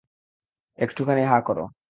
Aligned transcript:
একটুখানি 0.79 1.21
হা 1.23 1.37
কর। 1.41 1.57